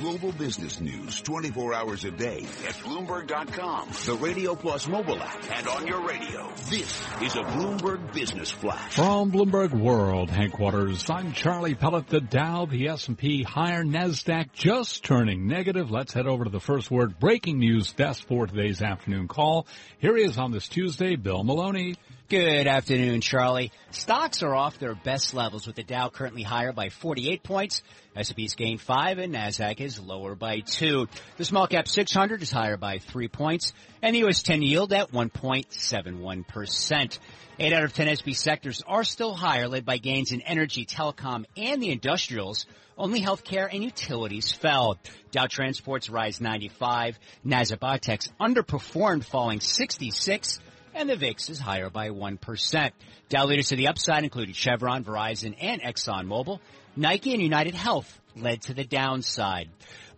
global 0.00 0.32
business 0.32 0.80
news 0.80 1.20
24 1.20 1.74
hours 1.74 2.04
a 2.06 2.10
day 2.10 2.38
at 2.66 2.74
Bloomberg.com, 2.84 3.90
the 4.06 4.14
Radio 4.14 4.54
Plus 4.54 4.88
mobile 4.88 5.22
app, 5.22 5.44
and 5.58 5.68
on 5.68 5.86
your 5.86 6.00
radio. 6.06 6.50
This 6.70 7.06
is 7.22 7.36
a 7.36 7.42
Bloomberg 7.42 8.14
Business 8.14 8.50
Flash. 8.50 8.94
From 8.94 9.30
Bloomberg 9.30 9.78
World 9.78 10.30
headquarters, 10.30 11.10
I'm 11.10 11.34
Charlie 11.34 11.74
Pellett. 11.74 12.06
The 12.06 12.22
Dow, 12.22 12.64
the 12.64 12.88
S&P 12.88 13.42
higher, 13.42 13.84
NASDAQ 13.84 14.52
just 14.54 15.04
turning 15.04 15.46
negative. 15.46 15.90
Let's 15.90 16.14
head 16.14 16.26
over 16.26 16.44
to 16.44 16.50
the 16.50 16.60
first 16.60 16.90
word 16.90 17.18
breaking 17.18 17.58
news 17.58 17.92
desk 17.92 18.26
for 18.26 18.46
today's 18.46 18.80
afternoon 18.80 19.28
call. 19.28 19.66
Here 19.98 20.16
he 20.16 20.24
is 20.24 20.38
on 20.38 20.50
this 20.50 20.66
Tuesday, 20.66 21.16
Bill 21.16 21.44
Maloney. 21.44 21.96
Good 22.30 22.66
afternoon, 22.68 23.20
Charlie. 23.22 23.72
Stocks 23.90 24.44
are 24.44 24.54
off 24.54 24.78
their 24.78 24.94
best 24.94 25.34
levels 25.34 25.66
with 25.66 25.74
the 25.74 25.82
Dow 25.82 26.10
currently 26.10 26.44
higher 26.44 26.72
by 26.72 26.88
48 26.88 27.42
points. 27.42 27.82
S&P's 28.14 28.54
gained 28.54 28.80
five 28.80 29.18
and 29.18 29.34
NASDAQ 29.34 29.80
is 29.80 29.98
lower 29.98 30.36
by 30.36 30.60
two. 30.60 31.08
The 31.38 31.44
small 31.44 31.66
cap 31.66 31.88
600 31.88 32.40
is 32.40 32.52
higher 32.52 32.76
by 32.76 32.98
three 32.98 33.26
points 33.26 33.72
and 34.00 34.14
the 34.14 34.20
U.S. 34.20 34.44
10 34.44 34.62
yield 34.62 34.92
at 34.92 35.10
1.71%. 35.10 37.18
Eight 37.58 37.72
out 37.72 37.82
of 37.82 37.94
10 37.94 38.06
S&P 38.06 38.34
sectors 38.34 38.80
are 38.86 39.02
still 39.02 39.34
higher 39.34 39.66
led 39.66 39.84
by 39.84 39.98
gains 39.98 40.30
in 40.30 40.40
energy, 40.42 40.86
telecom, 40.86 41.46
and 41.56 41.82
the 41.82 41.90
industrials. 41.90 42.66
Only 42.96 43.22
healthcare 43.22 43.68
and 43.68 43.82
utilities 43.82 44.52
fell. 44.52 45.00
Dow 45.32 45.48
Transports 45.50 46.08
rise 46.08 46.40
95. 46.40 47.18
Nasdaq 47.44 47.80
Biotech's 47.80 48.30
underperformed 48.40 49.24
falling 49.24 49.58
66 49.58 50.60
and 50.94 51.08
the 51.08 51.16
VIX 51.16 51.50
is 51.50 51.58
higher 51.58 51.90
by 51.90 52.10
1%. 52.10 52.90
Dow 53.28 53.46
leaders 53.46 53.68
to 53.68 53.76
the 53.76 53.88
upside 53.88 54.24
included 54.24 54.56
Chevron, 54.56 55.04
Verizon, 55.04 55.56
and 55.60 55.80
ExxonMobil. 55.82 56.60
Nike 56.96 57.32
and 57.32 57.42
United 57.42 57.74
Health 57.74 58.20
led 58.36 58.62
to 58.62 58.74
the 58.74 58.84
downside. 58.84 59.68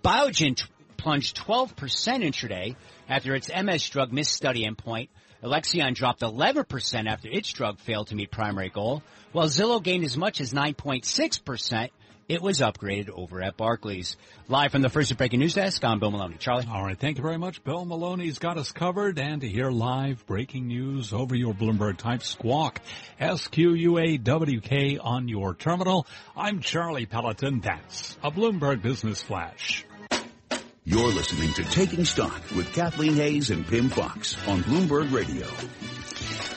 Biogen 0.02 0.56
t- 0.56 0.64
plunged 0.96 1.36
12% 1.36 1.74
intraday 1.74 2.76
after 3.08 3.34
its 3.34 3.50
MS 3.50 3.88
drug 3.88 4.12
missed 4.12 4.32
study 4.32 4.66
endpoint. 4.66 5.08
Alexion 5.42 5.94
dropped 5.94 6.20
11% 6.20 7.06
after 7.06 7.28
its 7.28 7.52
drug 7.52 7.78
failed 7.80 8.08
to 8.08 8.14
meet 8.14 8.30
primary 8.30 8.70
goal, 8.70 9.02
while 9.32 9.48
Zillow 9.48 9.82
gained 9.82 10.04
as 10.04 10.16
much 10.16 10.40
as 10.40 10.52
9.6% 10.52 11.90
it 12.28 12.42
was 12.42 12.60
upgraded 12.60 13.10
over 13.10 13.42
at 13.42 13.56
Barclays. 13.56 14.16
Live 14.48 14.72
from 14.72 14.82
the 14.82 14.88
First 14.88 15.10
of 15.10 15.18
Breaking 15.18 15.40
News 15.40 15.54
Desk, 15.54 15.84
I'm 15.84 15.98
Bill 15.98 16.10
Maloney. 16.10 16.36
Charlie? 16.38 16.66
All 16.70 16.82
right, 16.82 16.98
thank 16.98 17.16
you 17.16 17.22
very 17.22 17.38
much. 17.38 17.62
Bill 17.64 17.84
Maloney's 17.84 18.38
got 18.38 18.58
us 18.58 18.72
covered, 18.72 19.18
and 19.18 19.40
to 19.40 19.48
hear 19.48 19.70
live 19.70 20.24
breaking 20.26 20.68
news 20.68 21.12
over 21.12 21.34
your 21.34 21.54
Bloomberg 21.54 21.96
type 21.96 22.22
squawk, 22.22 22.80
S-Q-U-A-W-K 23.18 24.98
on 24.98 25.28
your 25.28 25.54
terminal, 25.54 26.06
I'm 26.36 26.60
Charlie 26.60 27.06
Pelleton. 27.06 27.60
That's 27.60 28.16
a 28.22 28.30
Bloomberg 28.30 28.82
Business 28.82 29.22
Flash. 29.22 29.84
You're 30.84 31.12
listening 31.12 31.52
to 31.52 31.62
Taking 31.70 32.04
Stock 32.04 32.42
with 32.56 32.72
Kathleen 32.72 33.14
Hays 33.14 33.50
and 33.50 33.64
Pimm 33.64 33.88
Fox 33.88 34.36
on 34.48 34.64
Bloomberg 34.64 35.12
Radio. 35.12 35.46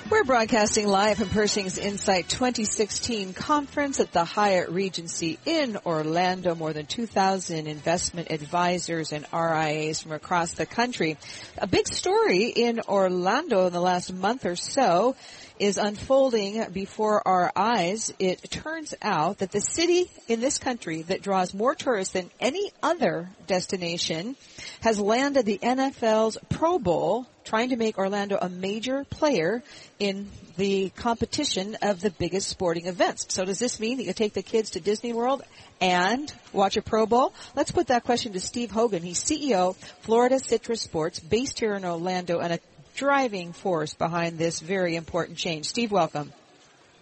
We're 0.09 0.23
broadcasting 0.23 0.87
live 0.87 1.19
from 1.19 1.29
Pershing's 1.29 1.77
INSITE 1.77 2.27
2016 2.27 3.35
conference 3.35 3.99
at 3.99 4.11
the 4.11 4.25
Hyatt 4.25 4.69
Regency 4.69 5.37
in 5.45 5.77
Orlando. 5.85 6.55
More 6.55 6.73
than 6.73 6.87
2,000 6.87 7.67
investment 7.67 8.31
advisors 8.31 9.13
and 9.13 9.27
RIAs 9.31 10.01
from 10.01 10.13
across 10.13 10.53
the 10.53 10.65
country. 10.65 11.17
A 11.59 11.67
big 11.67 11.87
story 11.87 12.45
in 12.45 12.79
Orlando 12.87 13.67
in 13.67 13.73
the 13.73 13.79
last 13.79 14.11
month 14.11 14.47
or 14.47 14.55
so 14.55 15.15
is 15.59 15.77
unfolding 15.77 16.65
before 16.71 17.25
our 17.27 17.51
eyes. 17.55 18.13
It 18.19 18.49
turns 18.49 18.93
out 19.01 19.39
that 19.39 19.51
the 19.51 19.61
city 19.61 20.09
in 20.27 20.41
this 20.41 20.57
country 20.57 21.03
that 21.03 21.21
draws 21.21 21.53
more 21.53 21.75
tourists 21.75 22.13
than 22.13 22.29
any 22.39 22.71
other 22.83 23.29
destination 23.47 24.35
has 24.81 24.99
landed 24.99 25.45
the 25.45 25.59
NFL's 25.59 26.37
Pro 26.49 26.79
Bowl, 26.79 27.27
trying 27.43 27.69
to 27.69 27.77
make 27.77 27.97
Orlando 27.97 28.38
a 28.41 28.49
major 28.49 29.05
player 29.05 29.63
in 29.99 30.29
the 30.57 30.89
competition 30.89 31.77
of 31.81 32.01
the 32.01 32.11
biggest 32.11 32.49
sporting 32.49 32.88
events. 32.88 33.25
So 33.29 33.45
does 33.45 33.59
this 33.59 33.79
mean 33.79 33.97
that 33.97 34.03
you 34.03 34.13
take 34.13 34.33
the 34.33 34.44
kids 34.44 34.71
to 34.71 34.79
Disney 34.79 35.13
World 35.13 35.44
and 35.81 36.31
watch 36.53 36.77
a 36.77 36.81
Pro 36.81 37.05
Bowl? 37.05 37.33
Let's 37.55 37.71
put 37.71 37.88
that 37.88 38.03
question 38.03 38.33
to 38.33 38.39
Steve 38.39 38.71
Hogan. 38.71 39.03
He's 39.03 39.23
CEO, 39.23 39.75
Florida 40.01 40.39
Citrus 40.39 40.81
Sports, 40.81 41.19
based 41.19 41.59
here 41.59 41.73
in 41.75 41.85
Orlando 41.85 42.39
and 42.39 42.53
a 42.53 42.59
driving 42.95 43.53
force 43.53 43.94
behind 43.94 44.38
this 44.38 44.59
very 44.59 44.95
important 44.95 45.38
change. 45.38 45.66
Steve, 45.66 45.91
welcome. 45.91 46.31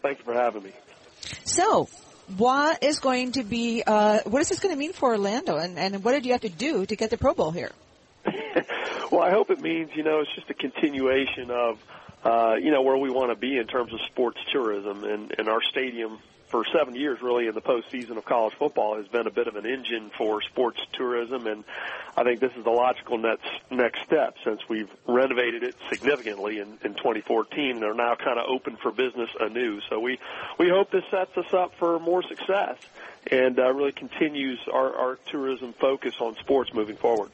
Thank 0.02 0.20
you 0.20 0.26
for 0.26 0.34
having 0.34 0.64
me. 0.64 0.72
So, 1.46 1.88
what 2.38 2.84
is 2.84 3.00
going 3.00 3.34
to 3.34 3.44
be, 3.44 3.84
uh, 3.86 4.20
what 4.26 4.42
is 4.42 4.50
this 4.50 4.59
going 4.59 4.74
to 4.74 4.80
mean 4.80 4.94
for 4.94 5.09
Orlando 5.09 5.58
and, 5.58 5.78
and 5.78 6.04
what 6.04 6.14
did 6.14 6.26
you 6.26 6.34
have 6.34 6.42
to 6.42 6.50
do 6.50 6.86
to 6.86 6.96
get 6.96 7.09
the 7.09 7.18
Pro 7.18 7.34
Bowl 7.34 7.52
here? 7.52 7.72
well, 9.12 9.22
I 9.22 9.31
hope 9.31 9.50
it 9.50 9.62
means, 9.62 9.92
you 9.96 10.04
know, 10.04 10.22
it's 10.22 10.34
just 10.36 10.50
a 10.50 10.54
continuation 10.54 11.52
of, 11.52 11.80
uh, 12.24 12.56
you 12.62 12.72
know, 12.72 12.81
where 12.81 12.98
we 12.98 13.10
want 13.10 13.31
to 13.31 13.36
be 13.36 13.58
in 13.58 13.68
terms 13.68 13.94
of 13.94 14.00
sports 14.12 14.40
tourism 14.52 15.04
and, 15.04 15.34
and 15.38 15.48
our 15.48 15.62
stadium 15.72 16.20
for 16.53 16.64
seven 16.72 16.96
years, 16.96 17.19
really, 17.19 17.47
in 17.47 17.56
the 17.56 17.62
postseason 17.62 18.16
of 18.16 18.25
college 18.25 18.53
football, 18.59 18.96
has 18.96 19.08
been 19.08 19.25
a 19.25 19.31
bit 19.31 19.47
of 19.47 19.56
an 19.56 19.66
engine 19.66 20.12
for 20.16 20.40
sports 20.44 20.80
tourism, 20.94 21.47
and 21.47 21.64
I 22.16 22.24
think 22.24 22.41
this 22.41 22.52
is 22.56 22.64
the 22.64 22.69
logical 22.69 23.18
next 23.18 23.50
next 23.72 24.03
step 24.03 24.36
since 24.46 24.62
we've 24.69 24.90
renovated 25.08 25.63
it 25.63 25.74
significantly 25.90 26.59
in, 26.59 26.78
in 26.84 26.94
2014 26.94 27.78
and 27.78 27.84
are 27.84 27.96
now 27.96 28.13
kind 28.13 28.38
of 28.38 28.46
open 28.47 28.78
for 28.78 28.92
business 28.92 29.31
anew. 29.40 29.81
So 29.90 30.00
we 30.00 30.19
we 30.59 30.69
hope 30.69 30.92
this 30.92 31.06
sets 31.09 31.36
us 31.36 31.52
up 31.56 31.74
for 31.80 32.00
more 32.00 32.22
success 32.22 32.78
and 33.31 33.58
uh, 33.58 33.74
really 33.74 33.92
continues 33.92 34.59
our, 34.72 34.96
our 34.96 35.19
tourism 35.31 35.74
focus 35.74 36.13
on 36.19 36.36
sports 36.36 36.72
moving 36.72 36.97
forward. 36.97 37.31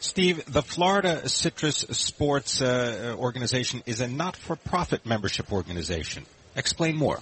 Steve, 0.00 0.44
the 0.52 0.62
Florida 0.62 1.28
Citrus 1.28 1.76
Sports 1.90 2.60
uh, 2.60 3.14
organization 3.16 3.84
is 3.86 4.00
a 4.00 4.08
not-for-profit 4.08 5.06
membership 5.06 5.52
organization. 5.52 6.26
Explain 6.56 6.96
more. 6.96 7.20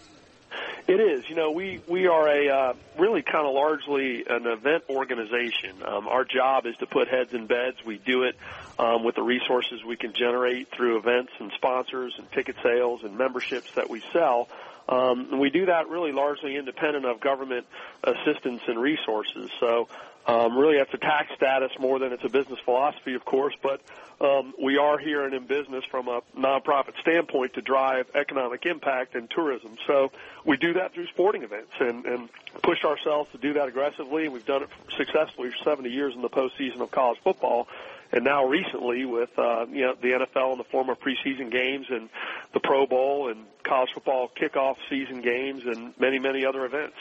It 0.91 0.99
is. 0.99 1.23
You 1.28 1.37
know, 1.37 1.53
we 1.53 1.81
we 1.87 2.09
are 2.09 2.27
a 2.27 2.49
uh, 2.49 2.73
really 2.99 3.23
kind 3.23 3.47
of 3.47 3.55
largely 3.55 4.25
an 4.28 4.45
event 4.45 4.83
organization. 4.91 5.84
Um, 5.87 6.09
our 6.09 6.25
job 6.25 6.67
is 6.67 6.77
to 6.78 6.87
put 6.87 7.06
heads 7.06 7.33
in 7.33 7.47
beds. 7.47 7.77
We 7.87 7.99
do 7.99 8.25
it 8.25 8.34
um, 8.77 9.05
with 9.05 9.15
the 9.15 9.23
resources 9.23 9.84
we 9.84 9.95
can 9.95 10.12
generate 10.15 10.69
through 10.73 10.99
events 10.99 11.31
and 11.39 11.53
sponsors 11.55 12.15
and 12.19 12.28
ticket 12.33 12.56
sales 12.61 13.05
and 13.05 13.17
memberships 13.17 13.71
that 13.77 13.89
we 13.89 14.03
sell. 14.12 14.49
Um, 14.91 15.39
we 15.39 15.51
do 15.51 15.67
that 15.67 15.89
really 15.89 16.11
largely 16.11 16.56
independent 16.56 17.05
of 17.06 17.21
government 17.21 17.67
assistance 18.03 18.61
and 18.67 18.78
resources. 18.78 19.51
So 19.61 19.89
um, 20.27 20.59
really 20.59 20.77
it's 20.77 20.93
a 20.93 20.99
tax 20.99 21.33
status 21.37 21.71
more 21.78 21.99
than 22.01 22.12
it's 22.12 22.25
a 22.25 22.28
business 22.28 22.59
philosophy, 22.65 23.15
of 23.15 23.25
course, 23.25 23.55
but 23.62 23.81
um, 24.21 24.53
we 24.62 24.77
are 24.77 24.99
here 24.99 25.25
and 25.25 25.33
in 25.33 25.47
business 25.47 25.84
from 25.91 26.09
a 26.09 26.21
nonprofit 26.37 27.01
standpoint 27.01 27.55
to 27.55 27.62
drive 27.62 28.06
economic 28.15 28.67
impact 28.67 29.15
and 29.15 29.31
tourism. 29.31 29.77
So 29.87 30.11
we 30.45 30.56
do 30.56 30.75
that 30.75 30.93
through 30.93 31.07
sporting 31.07 31.43
events 31.43 31.72
and, 31.78 32.05
and 32.05 32.28
push 32.62 32.84
ourselves 32.84 33.31
to 33.33 33.39
do 33.39 33.55
that 33.55 33.69
aggressively. 33.69 34.28
We've 34.28 34.45
done 34.45 34.65
it 34.65 34.69
successfully 34.97 35.51
for 35.51 35.57
70 35.65 35.89
years 35.89 36.15
in 36.15 36.21
the 36.21 36.28
postseason 36.28 36.81
of 36.81 36.91
college 36.91 37.19
football 37.22 37.69
and 38.12 38.25
now 38.25 38.44
recently 38.47 39.04
with 39.04 39.31
uh, 39.38 39.66
you 39.66 39.82
know 39.82 39.94
the 40.00 40.09
NFL 40.09 40.53
in 40.53 40.59
the 40.59 40.65
form 40.71 40.88
of 40.91 40.98
preseason 40.98 41.50
games 41.50 41.87
and 41.91 42.09
the 42.53 42.60
Pro 42.60 42.87
Bowl 42.87 43.31
and 43.31 43.44
college 43.65 43.91
football 43.94 44.31
kickoff 44.41 44.76
season 44.88 45.21
games 45.22 45.62
and 45.65 45.94
many 45.98 46.19
many 46.19 46.44
other 46.44 46.65
events. 46.65 46.97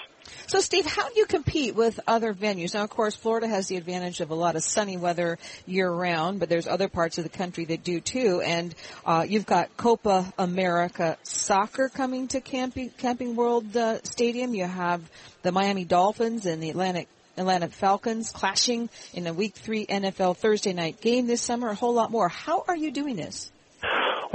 So, 0.47 0.59
Steve, 0.59 0.85
how 0.85 1.07
do 1.09 1.19
you 1.19 1.25
compete 1.25 1.75
with 1.75 1.99
other 2.05 2.33
venues? 2.33 2.73
Now, 2.73 2.83
of 2.83 2.89
course, 2.89 3.15
Florida 3.15 3.47
has 3.47 3.67
the 3.67 3.77
advantage 3.77 4.19
of 4.19 4.31
a 4.31 4.35
lot 4.35 4.55
of 4.55 4.63
sunny 4.63 4.97
weather 4.97 5.37
year 5.65 5.89
round, 5.89 6.39
but 6.39 6.49
there's 6.49 6.67
other 6.67 6.89
parts 6.89 7.17
of 7.17 7.23
the 7.23 7.29
country 7.29 7.65
that 7.65 7.83
do 7.83 7.99
too. 7.99 8.41
And 8.41 8.75
uh, 9.05 9.25
you've 9.27 9.45
got 9.45 9.75
Copa 9.77 10.31
America 10.37 11.17
soccer 11.23 11.89
coming 11.89 12.27
to 12.29 12.41
Camping, 12.41 12.89
Camping 12.97 13.35
World 13.35 13.75
uh, 13.75 14.03
Stadium. 14.03 14.53
You 14.53 14.65
have 14.65 15.09
the 15.41 15.51
Miami 15.51 15.85
Dolphins 15.85 16.45
and 16.45 16.61
the 16.61 16.69
Atlantic 16.69 17.07
Atlanta 17.39 17.69
Falcons 17.69 18.31
clashing 18.31 18.89
in 19.13 19.25
a 19.25 19.33
Week 19.33 19.55
Three 19.55 19.85
NFL 19.85 20.37
Thursday 20.37 20.73
night 20.73 21.01
game 21.01 21.25
this 21.25 21.41
summer. 21.41 21.69
A 21.69 21.75
whole 21.75 21.93
lot 21.93 22.11
more. 22.11 22.27
How 22.27 22.65
are 22.67 22.75
you 22.75 22.91
doing 22.91 23.15
this? 23.15 23.51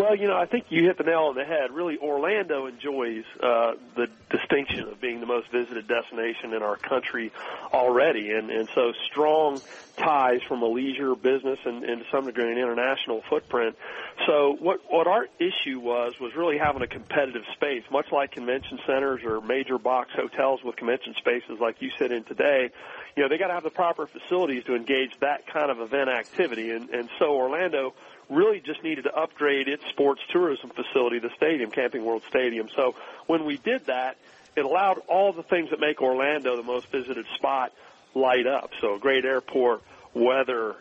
Well, 0.05 0.17
you 0.17 0.29
know, 0.29 0.37
I 0.37 0.45
think 0.45 0.67
you 0.69 0.85
hit 0.85 0.99
the 0.99 1.05
nail 1.05 1.31
on 1.31 1.35
the 1.35 1.47
head. 1.47 1.71
Really, 1.73 1.97
Orlando 1.97 2.67
enjoys 2.67 3.25
uh, 3.43 3.73
the 3.97 4.09
distinction 4.29 4.81
of 4.81 5.01
being 5.01 5.21
the 5.21 5.27
most 5.27 5.51
visited 5.51 5.89
destination 5.89 6.53
in 6.53 6.63
our 6.63 6.77
country 6.77 7.33
already, 7.73 8.33
and 8.33 8.51
and 8.51 8.69
so 8.75 8.93
strong 9.11 9.63
ties 9.97 10.41
from 10.47 10.61
a 10.61 10.67
leisure 10.67 11.15
business 11.15 11.59
and, 11.65 11.85
and 11.85 12.03
to 12.03 12.07
some 12.11 12.27
degree 12.27 12.53
an 12.53 12.59
international 12.59 13.23
footprint. 13.31 13.77
So 14.27 14.59
what 14.61 14.81
what 14.91 15.07
our 15.07 15.27
issue 15.39 15.81
was 15.81 16.21
was 16.21 16.35
really 16.37 16.59
having 16.59 16.83
a 16.83 16.87
competitive 16.87 17.45
space, 17.55 17.85
much 17.91 18.13
like 18.13 18.33
convention 18.33 18.81
centers 18.87 19.23
or 19.25 19.41
major 19.41 19.79
box 19.79 20.11
hotels 20.15 20.63
with 20.63 20.77
convention 20.77 21.15
spaces 21.17 21.61
like 21.61 21.81
you 21.81 21.91
sit 21.99 22.13
in 22.13 22.25
today. 22.25 22.69
You 23.17 23.23
know, 23.23 23.31
they 23.31 23.39
got 23.39 23.47
to 23.47 23.55
have 23.55 23.63
the 23.63 23.71
proper 23.71 24.07
facilities 24.07 24.65
to 24.65 24.75
engage 24.75 25.19
that 25.21 25.47
kind 25.47 25.71
of 25.71 25.81
event 25.81 26.11
activity, 26.11 26.73
and 26.73 26.91
and 26.91 27.09
so 27.19 27.35
Orlando 27.37 27.95
really 28.29 28.61
just 28.61 28.83
needed 28.83 29.05
to 29.05 29.15
upgrade 29.15 29.69
its 29.69 29.85
sports 29.91 30.21
tourism 30.31 30.71
facility, 30.71 31.19
the 31.19 31.31
stadium, 31.37 31.71
Camping 31.71 32.05
World 32.05 32.23
Stadium. 32.29 32.69
So 32.75 32.95
when 33.27 33.45
we 33.45 33.57
did 33.57 33.87
that, 33.87 34.17
it 34.57 34.65
allowed 34.65 35.03
all 35.09 35.33
the 35.33 35.43
things 35.43 35.71
that 35.71 35.81
make 35.81 36.01
Orlando 36.01 36.57
the 36.57 36.63
most 36.63 36.91
visited 36.91 37.27
spot 37.35 37.73
light 38.15 38.47
up. 38.47 38.71
So 38.81 38.95
a 38.95 38.99
great 38.99 39.25
airport, 39.25 39.83
weather, 40.15 40.77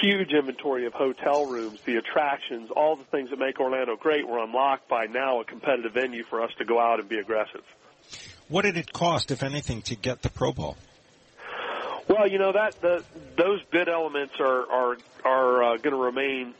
huge 0.00 0.32
inventory 0.32 0.86
of 0.86 0.92
hotel 0.92 1.46
rooms, 1.46 1.80
the 1.84 1.96
attractions, 1.96 2.70
all 2.70 2.96
the 2.96 3.04
things 3.04 3.30
that 3.30 3.38
make 3.38 3.60
Orlando 3.60 3.96
great 3.96 4.26
were 4.26 4.38
unlocked 4.38 4.88
by 4.88 5.06
now 5.06 5.40
a 5.40 5.44
competitive 5.44 5.92
venue 5.92 6.24
for 6.24 6.42
us 6.42 6.50
to 6.58 6.64
go 6.64 6.80
out 6.80 7.00
and 7.00 7.08
be 7.08 7.18
aggressive. 7.18 7.62
What 8.48 8.62
did 8.62 8.76
it 8.76 8.92
cost, 8.92 9.30
if 9.30 9.42
anything, 9.42 9.82
to 9.82 9.96
get 9.96 10.22
the 10.22 10.30
Pro 10.30 10.52
Bowl? 10.52 10.76
Well, 12.08 12.28
you 12.28 12.38
know 12.38 12.52
that 12.52 12.80
the, 12.80 13.02
those 13.36 13.60
bid 13.72 13.88
elements 13.88 14.34
are 14.38 14.70
are 14.70 14.96
are 15.24 15.62
uh, 15.64 15.76
going 15.78 15.90
to 15.90 16.00
remain 16.00 16.54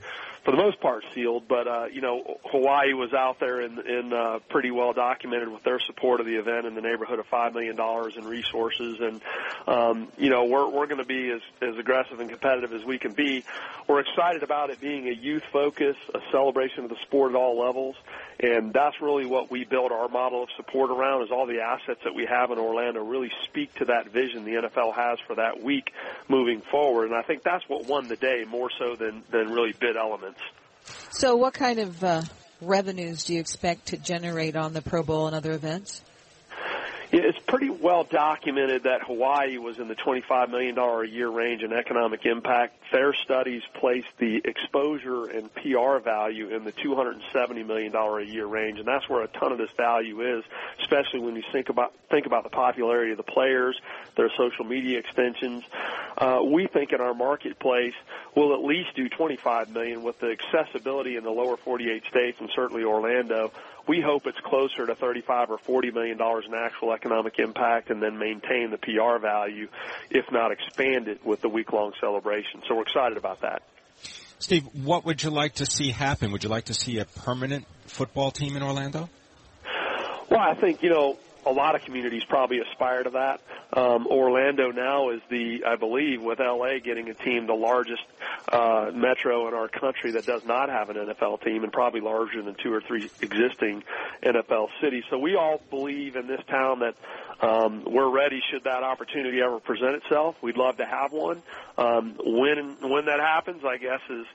for 0.46 0.52
the 0.52 0.56
most 0.56 0.80
part 0.80 1.04
sealed. 1.12 1.48
But 1.48 1.66
uh, 1.66 1.86
you 1.92 2.00
know, 2.00 2.38
Hawaii 2.44 2.94
was 2.94 3.12
out 3.12 3.40
there 3.40 3.60
and, 3.60 3.78
and 3.80 4.14
uh, 4.14 4.38
pretty 4.48 4.70
well 4.70 4.92
documented 4.92 5.48
with 5.48 5.64
their 5.64 5.80
support 5.80 6.20
of 6.20 6.26
the 6.26 6.36
event 6.36 6.66
in 6.66 6.74
the 6.74 6.80
neighborhood 6.80 7.18
of 7.18 7.26
five 7.26 7.52
million 7.52 7.76
dollars 7.76 8.16
in 8.16 8.24
resources, 8.24 8.98
and 9.00 9.20
um, 9.66 10.08
you 10.16 10.30
know 10.30 10.44
we're 10.44 10.68
we're 10.70 10.86
going 10.86 11.00
to 11.00 11.04
be 11.04 11.30
as 11.30 11.40
as 11.60 11.76
aggressive 11.76 12.20
and 12.20 12.30
competitive 12.30 12.72
as 12.72 12.84
we 12.84 12.96
can 12.96 13.12
be. 13.12 13.44
We're 13.88 14.00
excited 14.00 14.42
about 14.42 14.70
it 14.70 14.80
being 14.80 15.08
a 15.08 15.12
youth 15.12 15.42
focus, 15.52 15.96
a 16.14 16.20
celebration 16.30 16.84
of 16.84 16.90
the 16.90 16.96
sport 17.02 17.32
at 17.32 17.36
all 17.36 17.58
levels, 17.58 17.96
and 18.38 18.72
that's 18.72 19.00
really 19.02 19.26
what 19.26 19.50
we 19.50 19.64
build 19.64 19.90
our 19.90 20.08
model 20.08 20.44
of 20.44 20.48
support 20.56 20.90
around. 20.90 21.24
Is 21.24 21.30
all 21.32 21.46
the 21.46 21.60
assets 21.60 22.00
that 22.04 22.14
we 22.14 22.24
have 22.26 22.52
in 22.52 22.58
Orlando 22.58 23.02
really 23.02 23.32
speak 23.46 23.74
to 23.74 23.86
that 23.86 24.10
vision 24.10 24.44
the 24.44 24.52
NFL 24.52 24.94
has 24.94 25.18
for 25.26 25.34
that 25.36 25.60
week 25.60 25.92
moving 26.28 26.60
forward, 26.60 27.06
and 27.06 27.16
I 27.16 27.22
think 27.22 27.42
that's 27.42 27.68
what 27.68 27.86
won 27.86 28.06
the 28.06 28.16
day 28.16 28.44
more 28.48 28.70
so 28.78 28.94
than 28.94 29.24
than 29.32 29.50
really 29.50 29.72
bid 29.72 29.96
elements. 29.96 30.35
So, 31.10 31.36
what 31.36 31.54
kind 31.54 31.78
of 31.78 32.04
uh, 32.04 32.22
revenues 32.60 33.24
do 33.24 33.34
you 33.34 33.40
expect 33.40 33.86
to 33.86 33.96
generate 33.96 34.56
on 34.56 34.72
the 34.72 34.82
Pro 34.82 35.02
Bowl 35.02 35.26
and 35.26 35.34
other 35.34 35.52
events? 35.52 36.02
It's 37.18 37.38
pretty 37.38 37.70
well 37.70 38.04
documented 38.04 38.82
that 38.82 39.02
Hawaii 39.02 39.56
was 39.56 39.78
in 39.78 39.88
the 39.88 39.94
$25 39.94 40.50
million 40.50 40.76
a 40.78 41.04
year 41.04 41.30
range 41.30 41.62
in 41.62 41.72
economic 41.72 42.26
impact. 42.26 42.74
Fair 42.90 43.14
studies 43.14 43.62
placed 43.72 44.08
the 44.18 44.42
exposure 44.44 45.24
and 45.24 45.52
PR 45.54 45.98
value 45.98 46.54
in 46.54 46.64
the 46.64 46.72
$270 46.72 47.66
million 47.66 47.94
a 47.96 48.20
year 48.20 48.44
range, 48.44 48.78
and 48.78 48.86
that's 48.86 49.08
where 49.08 49.22
a 49.22 49.28
ton 49.28 49.50
of 49.50 49.56
this 49.56 49.70
value 49.78 50.38
is, 50.38 50.44
especially 50.80 51.20
when 51.20 51.36
you 51.36 51.42
think 51.52 51.70
about 51.70 51.94
think 52.10 52.26
about 52.26 52.44
the 52.44 52.50
popularity 52.50 53.10
of 53.12 53.16
the 53.16 53.24
players, 53.24 53.80
their 54.16 54.30
social 54.36 54.64
media 54.64 54.98
extensions. 54.98 55.64
Uh, 56.18 56.40
we 56.44 56.66
think 56.66 56.92
in 56.92 57.00
our 57.00 57.14
marketplace 57.14 57.94
we'll 58.36 58.54
at 58.54 58.62
least 58.62 58.94
do 58.94 59.08
25 59.08 59.70
million 59.70 60.02
with 60.02 60.18
the 60.20 60.30
accessibility 60.30 61.16
in 61.16 61.24
the 61.24 61.30
lower 61.30 61.56
48 61.56 62.04
states 62.04 62.38
and 62.40 62.48
certainly 62.54 62.84
Orlando 62.84 63.50
we 63.88 64.00
hope 64.00 64.26
it's 64.26 64.38
closer 64.40 64.86
to 64.86 64.94
35 64.94 65.50
or 65.50 65.58
40 65.58 65.90
million 65.92 66.18
dollars 66.18 66.44
in 66.46 66.54
actual 66.54 66.92
economic 66.92 67.38
impact 67.38 67.90
and 67.90 68.02
then 68.02 68.18
maintain 68.18 68.70
the 68.70 68.78
PR 68.78 69.18
value, 69.20 69.68
if 70.10 70.24
not 70.32 70.52
expand 70.52 71.08
it 71.08 71.24
with 71.24 71.40
the 71.40 71.48
week 71.48 71.72
long 71.72 71.92
celebration. 72.00 72.62
So 72.68 72.74
we're 72.76 72.82
excited 72.82 73.16
about 73.16 73.42
that. 73.42 73.62
Steve, 74.38 74.64
what 74.84 75.04
would 75.04 75.22
you 75.22 75.30
like 75.30 75.54
to 75.54 75.66
see 75.66 75.90
happen? 75.90 76.32
Would 76.32 76.44
you 76.44 76.50
like 76.50 76.64
to 76.66 76.74
see 76.74 76.98
a 76.98 77.04
permanent 77.04 77.66
football 77.86 78.30
team 78.30 78.56
in 78.56 78.62
Orlando? 78.62 79.08
Well, 80.30 80.40
I 80.40 80.54
think, 80.54 80.82
you 80.82 80.90
know, 80.90 81.16
a 81.46 81.52
lot 81.52 81.74
of 81.74 81.82
communities 81.82 82.22
probably 82.28 82.58
aspire 82.58 83.04
to 83.04 83.10
that. 83.10 83.40
Um, 83.72 84.06
Orlando 84.06 84.70
now 84.70 85.10
is 85.10 85.20
the, 85.28 85.64
I 85.66 85.76
believe, 85.76 86.22
with 86.22 86.38
LA 86.38 86.78
getting 86.82 87.08
a 87.08 87.14
team, 87.14 87.46
the 87.46 87.54
largest 87.54 88.02
uh, 88.50 88.90
metro 88.94 89.48
in 89.48 89.54
our 89.54 89.68
country 89.68 90.12
that 90.12 90.24
does 90.24 90.44
not 90.44 90.68
have 90.68 90.88
an 90.88 90.96
NFL 90.96 91.42
team, 91.42 91.64
and 91.64 91.72
probably 91.72 92.00
larger 92.00 92.42
than 92.42 92.54
two 92.54 92.72
or 92.72 92.80
three 92.80 93.10
existing 93.20 93.82
NFL 94.22 94.68
cities. 94.80 95.04
So 95.10 95.18
we 95.18 95.34
all 95.34 95.60
believe 95.70 96.16
in 96.16 96.26
this 96.26 96.40
town 96.48 96.80
that 96.80 96.94
um, 97.40 97.84
we're 97.84 98.08
ready 98.08 98.40
should 98.50 98.64
that 98.64 98.82
opportunity 98.82 99.42
ever 99.42 99.60
present 99.60 99.96
itself. 99.96 100.36
We'd 100.40 100.56
love 100.56 100.78
to 100.78 100.86
have 100.86 101.12
one. 101.12 101.42
Um, 101.76 102.14
when 102.24 102.76
when 102.80 103.06
that 103.06 103.20
happens, 103.20 103.62
I 103.62 103.76
guess 103.76 104.00
is 104.08 104.26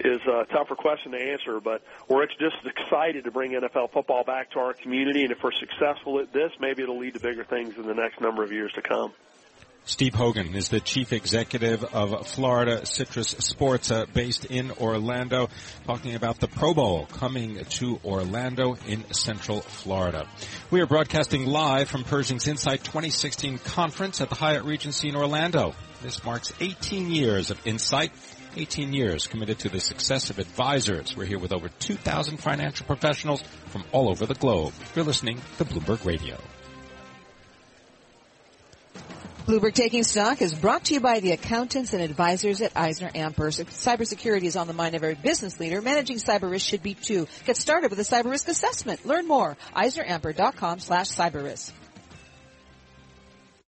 is 0.00 0.20
a 0.26 0.46
tougher 0.52 0.74
question 0.74 1.12
to 1.12 1.18
answer. 1.18 1.60
But 1.60 1.82
we're 2.08 2.26
just 2.26 2.56
excited 2.64 3.24
to 3.24 3.30
bring 3.30 3.52
NFL 3.52 3.92
football 3.92 4.24
back 4.24 4.50
to 4.50 4.58
our 4.58 4.74
community, 4.74 5.22
and 5.22 5.32
if 5.32 5.42
we're 5.42 5.52
successful 5.52 6.18
at 6.18 6.32
this, 6.32 6.52
maybe 6.60 6.82
it'll 6.82 6.98
lead 6.98 7.14
to 7.14 7.20
bigger 7.20 7.44
things 7.44 7.76
in 7.76 7.86
the 7.86 7.94
next 7.94 8.20
number 8.20 8.42
of 8.42 8.52
years 8.52 8.72
to 8.74 8.79
come. 8.80 9.12
Steve 9.84 10.14
Hogan 10.14 10.54
is 10.54 10.68
the 10.68 10.78
chief 10.78 11.12
executive 11.12 11.82
of 11.82 12.26
Florida 12.28 12.84
Citrus 12.84 13.28
Sports, 13.28 13.90
uh, 13.90 14.04
based 14.12 14.44
in 14.44 14.70
Orlando, 14.72 15.48
talking 15.86 16.14
about 16.14 16.38
the 16.38 16.48
Pro 16.48 16.74
Bowl 16.74 17.06
coming 17.06 17.64
to 17.64 17.98
Orlando 18.04 18.76
in 18.86 19.10
Central 19.12 19.62
Florida. 19.62 20.28
We 20.70 20.80
are 20.80 20.86
broadcasting 20.86 21.46
live 21.46 21.88
from 21.88 22.04
Pershing's 22.04 22.46
INSITE 22.46 22.84
2016 22.84 23.58
conference 23.58 24.20
at 24.20 24.28
the 24.28 24.36
Hyatt 24.36 24.64
Regency 24.64 25.08
in 25.08 25.16
Orlando. 25.16 25.74
This 26.02 26.22
marks 26.24 26.52
18 26.60 27.10
years 27.10 27.50
of 27.50 27.66
insight 27.66 28.12
18 28.56 28.92
years 28.92 29.28
committed 29.28 29.60
to 29.60 29.68
the 29.68 29.80
success 29.80 30.30
of 30.30 30.38
advisors. 30.38 31.16
We're 31.16 31.24
here 31.24 31.38
with 31.38 31.52
over 31.52 31.68
2,000 31.68 32.38
financial 32.38 32.84
professionals 32.84 33.42
from 33.66 33.84
all 33.92 34.08
over 34.08 34.26
the 34.26 34.34
globe. 34.34 34.72
You're 34.94 35.04
listening 35.04 35.40
to 35.58 35.64
Bloomberg 35.64 36.04
Radio. 36.04 36.36
Bloomberg 39.50 39.74
Taking 39.74 40.04
Stock 40.04 40.42
is 40.42 40.54
brought 40.54 40.84
to 40.84 40.94
you 40.94 41.00
by 41.00 41.18
the 41.18 41.32
accountants 41.32 41.92
and 41.92 42.00
advisors 42.00 42.60
at 42.60 42.70
Eisner 42.76 43.10
Ampers. 43.10 43.58
Cybersecurity 43.64 44.44
is 44.44 44.54
on 44.54 44.68
the 44.68 44.72
mind 44.72 44.94
of 44.94 45.02
every 45.02 45.16
business 45.16 45.58
leader. 45.58 45.82
Managing 45.82 46.18
cyber 46.18 46.48
risk 46.48 46.64
should 46.64 46.84
be 46.84 46.94
too. 46.94 47.26
Get 47.46 47.56
started 47.56 47.90
with 47.90 47.98
a 47.98 48.04
cyber 48.04 48.30
risk 48.30 48.46
assessment. 48.46 49.04
Learn 49.04 49.26
more. 49.26 49.56
EisnerAmper.com 49.74 50.78
slash 50.78 51.08
cyber 51.08 51.42
risk. 51.42 51.74